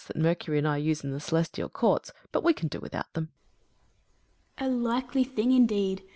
[0.07, 3.13] 17 that Mercury and I use in the celestial courtS; but we can do without
[3.13, 3.29] them.
[4.57, 4.73] Atlas.
[4.73, 6.01] A likely thing indeed